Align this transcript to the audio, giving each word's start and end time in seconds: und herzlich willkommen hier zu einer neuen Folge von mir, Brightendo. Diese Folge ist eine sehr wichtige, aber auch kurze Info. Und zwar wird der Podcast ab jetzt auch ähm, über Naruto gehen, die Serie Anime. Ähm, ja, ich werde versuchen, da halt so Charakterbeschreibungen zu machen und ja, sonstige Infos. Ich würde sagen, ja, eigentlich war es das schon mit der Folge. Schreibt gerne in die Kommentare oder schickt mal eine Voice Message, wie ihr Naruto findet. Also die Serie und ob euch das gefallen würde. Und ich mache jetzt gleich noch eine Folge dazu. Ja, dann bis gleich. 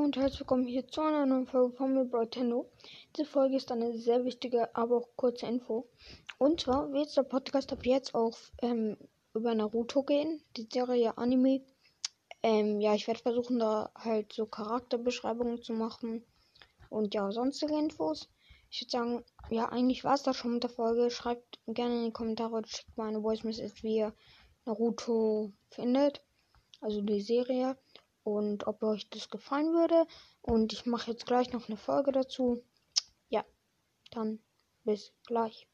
und 0.00 0.16
herzlich 0.16 0.40
willkommen 0.40 0.66
hier 0.66 0.88
zu 0.88 1.02
einer 1.02 1.26
neuen 1.26 1.46
Folge 1.46 1.76
von 1.76 1.92
mir, 1.92 2.06
Brightendo. 2.06 2.70
Diese 3.14 3.28
Folge 3.28 3.56
ist 3.56 3.70
eine 3.70 3.98
sehr 3.98 4.24
wichtige, 4.24 4.74
aber 4.74 4.96
auch 4.96 5.08
kurze 5.14 5.44
Info. 5.44 5.90
Und 6.38 6.62
zwar 6.62 6.90
wird 6.90 7.14
der 7.14 7.22
Podcast 7.22 7.70
ab 7.70 7.84
jetzt 7.84 8.14
auch 8.14 8.38
ähm, 8.62 8.96
über 9.34 9.54
Naruto 9.54 10.02
gehen, 10.02 10.42
die 10.56 10.66
Serie 10.72 11.18
Anime. 11.18 11.60
Ähm, 12.42 12.80
ja, 12.80 12.94
ich 12.94 13.06
werde 13.08 13.20
versuchen, 13.20 13.58
da 13.58 13.90
halt 13.94 14.32
so 14.32 14.46
Charakterbeschreibungen 14.46 15.62
zu 15.62 15.74
machen 15.74 16.24
und 16.88 17.12
ja, 17.12 17.30
sonstige 17.30 17.78
Infos. 17.78 18.30
Ich 18.70 18.80
würde 18.80 18.90
sagen, 18.90 19.24
ja, 19.50 19.68
eigentlich 19.68 20.02
war 20.02 20.14
es 20.14 20.22
das 20.22 20.34
schon 20.34 20.54
mit 20.54 20.62
der 20.62 20.70
Folge. 20.70 21.10
Schreibt 21.10 21.60
gerne 21.66 21.98
in 21.98 22.04
die 22.06 22.12
Kommentare 22.12 22.54
oder 22.54 22.66
schickt 22.66 22.96
mal 22.96 23.08
eine 23.08 23.20
Voice 23.20 23.44
Message, 23.44 23.82
wie 23.82 23.98
ihr 23.98 24.14
Naruto 24.64 25.52
findet. 25.68 26.22
Also 26.80 27.02
die 27.02 27.20
Serie 27.20 27.76
und 28.22 28.66
ob 28.66 28.82
euch 28.82 29.08
das 29.10 29.28
gefallen 29.28 29.72
würde. 29.72 30.06
Und 30.42 30.72
ich 30.72 30.86
mache 30.86 31.10
jetzt 31.10 31.26
gleich 31.26 31.52
noch 31.52 31.68
eine 31.68 31.76
Folge 31.76 32.12
dazu. 32.12 32.62
Ja, 33.28 33.44
dann 34.10 34.40
bis 34.84 35.12
gleich. 35.26 35.68